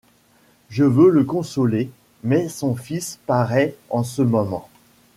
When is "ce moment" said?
4.01-4.67